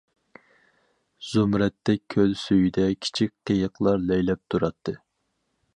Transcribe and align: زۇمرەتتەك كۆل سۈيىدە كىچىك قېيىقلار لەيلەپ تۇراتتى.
زۇمرەتتەك 1.31 2.01
كۆل 2.15 2.33
سۈيىدە 2.47 2.87
كىچىك 3.07 3.35
قېيىقلار 3.51 4.03
لەيلەپ 4.13 4.43
تۇراتتى. 4.55 4.99